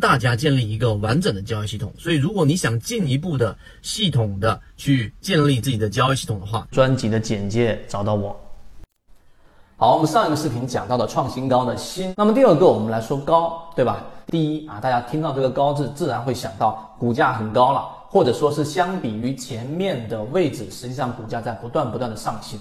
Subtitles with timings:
[0.00, 1.92] 大家建立一个完整的交易系统。
[1.98, 8.34] 所以，如果你想进一步的系统的去建立自己的交易系统的话，专辑的简介找到我。
[9.76, 14.04] 好，我们上一个视频讲到的创新高的新，那么第二个我们来说高，对吧？
[14.26, 22.60] 第一啊，大家听到这个高字，自然会想到股价很高了，或者说是相比于前面的位置，实际上股价在不断不断的上行。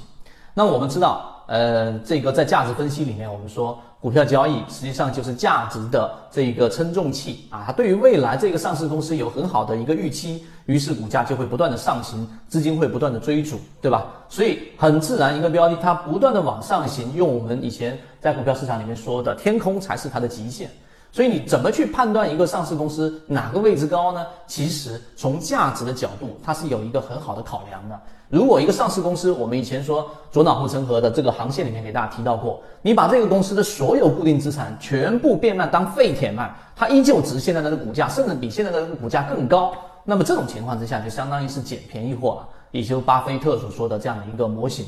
[0.53, 3.77] 那我们知道，呃，这个在价值分析里面，我们说。
[4.01, 14.05] 股票交易实际上就是价值的这一个称重器啊，它对于未来这个上市公司有很好的一个预期，于是股价就会不断的上行，资金会不断的追逐，对吧？
[14.29, 20.69] 所以很自然，一个标的它不断的往上行，用我们以前在股票市场里面说的，天空才是它的极限。
[21.11, 24.25] 所以你怎么去判断一个上市公司哪个位置高呢？
[24.45, 27.99] 其实从价值的角度，它是有一个很好的考量的。
[28.29, 39.73] 如果一个上市公司，我们以前说左脑护城河的这个航线里面给大家提到过，你把这个公司的所有固定资产全部变卖当废铁卖，它依旧值现在的股价，甚至比现在的股价更高。
[40.05, 44.85] 那么这种情况之下，就相当于是捡便宜货了，也就是巴菲特所说的这样的一个模型。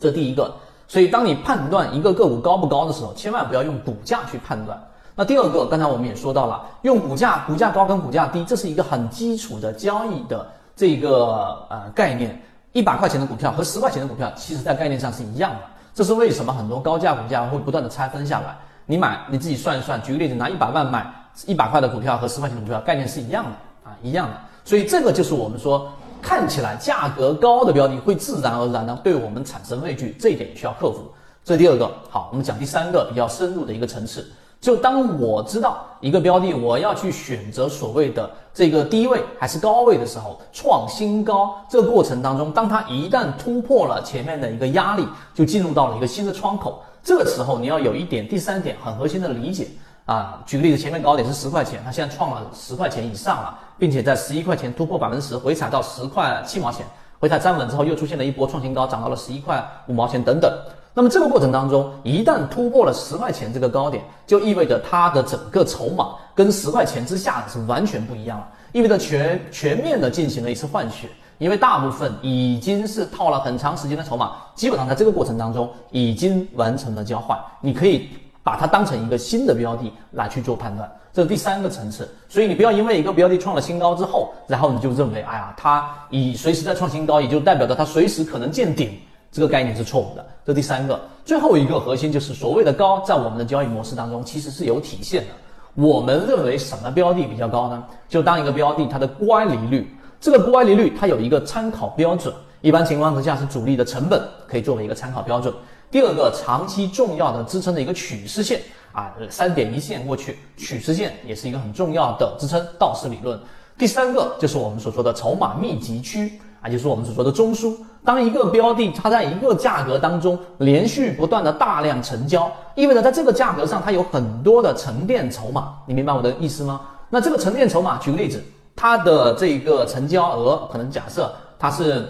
[0.00, 0.52] 这第一个。
[0.88, 4.80] 所以当你判断一个个股高不高的时候，千万不要用股价去判断。
[5.18, 12.38] 那第二个，刚才我们也说到了，用股价，股价高跟股价低，这是一个很基础的交易的这个呃概念。
[12.74, 15.60] 一百块钱的股票和十块钱的股票，其实在概念上是一样的。
[15.94, 18.54] 这是为什么很多高价股价会不断的拆分下来？
[18.84, 21.10] 你买你自己算一算，举个例子，拿一百万买
[21.46, 24.34] 一百块的股票和十块钱的股票，概念是一样的啊，一样的。
[24.66, 31.10] 所以这个就是我们说看起来价格高的标的会自然而然的对我们产生畏惧，这一点需要克服。
[31.42, 34.30] 这第二个，好，我们讲第三个比较深入的一个层次。
[34.66, 46.82] 就当我知道一个标的，我要去选择所谓的这个低位还是高位的时候，创新高这个过程当中，当它一旦突破了前面的一个压力，就进入到了一个新的窗口。
[47.00, 49.68] 这个时候你要有一点第三点很核心的理解
[50.04, 50.42] 啊。
[50.44, 56.84] 举个例子，前面高点是十块钱，它现在创了十块钱以上了，并且在十一块钱突破百分之十，回踩到十块七毛钱，
[57.20, 60.52] 回踩站稳之后又出现了一波创新高，涨到了十一块五毛钱等等。
[60.98, 78.08] 那么这个过程当中，一旦突破了十块钱这个高点，就意味着它的整个筹码跟十块钱之下是完全不一样了，意味着全全面的进行了一次换血，因为大部分已经是套了很长时间的筹码，基本上在这个过程当中已经完成了交换，你可以
[78.42, 82.08] 把它当成一个新的标的来去做判断，这是第三个层次。
[82.26, 88.98] 所以你不要因为一个标的创了新高之后，然后你就认为，哎呀，它已随时在创新高，也就代表着它随时可能见顶。
[89.36, 90.24] 这个概念是错误的。
[90.46, 95.28] 这第三个，最后一个核心就是所谓的高，在我们的交易模式当中其实是有体现的。
[95.74, 97.84] 我们认为什么标的比较高呢？
[98.08, 102.32] 就当一个标的它的乖离率，这个乖离率它有一个参考标准，
[102.62, 105.52] 一般情况之下是主力的成本可以作为一个参考标准。
[105.90, 113.38] 第二个，长期重要的支撑的一个趋势线啊，三点一线过去，趋势线也是一个很重要的支撑，道氏理论。
[113.76, 116.40] 第三个就是我们所说的筹码密集区。
[116.66, 117.72] 啊，就是我们所说的中枢。
[118.04, 125.74] 当一个标的它在一个价格当中连续不断的大量成交，意味着在这个价格上它有很多的沉淀筹码。
[125.86, 126.80] 你明白我的意思吗？
[127.08, 128.42] 那这个沉淀筹码，举个例子，
[128.74, 132.04] 它的这个成交额可能假设它是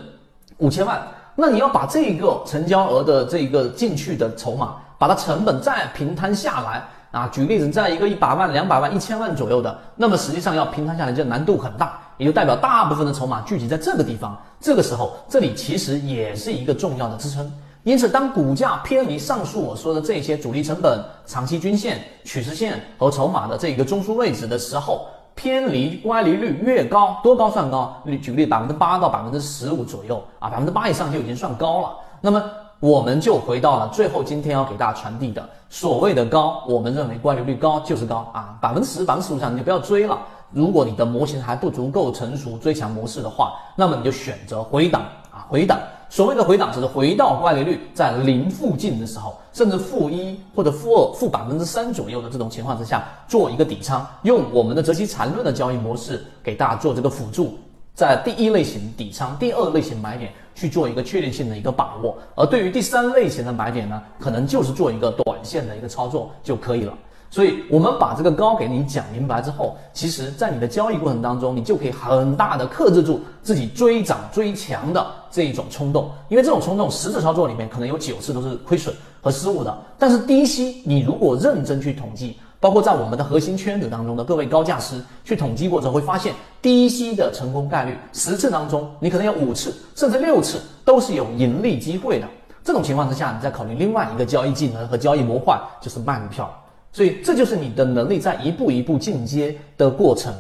[0.57, 6.83] 五千万，那你要把这个成交额的这个进去的筹码，把它成本再平摊下来。
[7.13, 14.37] 啊，举个例子，在一个一百万、两百万、一千万左右的，那么实际上要平摊下来，这难度很大，也就代表大部分的筹码聚集在这个地方。
[14.61, 17.53] 这个时候，这里其实也是一个重要的支撑。
[17.85, 27.97] 因此，当股价偏离上述我说的这些主力成本、长期均线、趋势线和筹码的这一个中枢位置的时候，偏离乖离率越高，多高算高？
[28.21, 31.97] 举个例，百分之八到百分之十五左右啊，百分之八以上就已经算高了。
[32.21, 32.43] 那么。
[32.79, 40.19] 我们就回到了最后，今天要给大家传递的所谓的高，我们认为乖离率高就是高啊，百分之十、百分之十五以上你就不要追了。
[40.57, 45.79] 如果你的模型还不足够成熟，追强模式的话，那么你就选择回档啊，回档。
[46.09, 57.59] 所谓的回档，只是回到乖离率在零附近的时候，甚至负一或者负二、负百分之三左右的这种情况之下，做一个底仓，用我们的择期缠论的交易模式给大家做这个辅助。
[57.95, 66.95] 在第一类型底仓，第二类型买点去做一个确定性的一个把握，而对于第三类型的买点呢，可能就是做一个短线的一个操作就可以了。
[67.31, 79.77] 所以，我们把这个高给你讲明白之后，其实在你的交易过程当中，你就可以很大的克制住自己追涨追强的这一种冲动，因为这种冲动十次操作里面可能有九次都是亏损和失误的。
[79.99, 82.39] 但是低吸，你如果认真去统计。
[82.59, 86.33] 包括在我们的核心圈子当中的各位高价师去统计过之后，会发现
[86.63, 92.27] 低吸的成功概率，十次当中你可能有五次甚至六次都是有盈利机会的。
[92.65, 96.51] 这种情况之下，你再考虑另外一个交易技能和交易模块，就是卖票。
[96.97, 100.33] 所以这就是你的能力在一步一步进阶的过程。